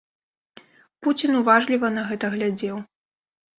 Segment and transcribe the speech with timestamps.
[1.01, 2.83] Пуцін уважліва на гэта глядзеў.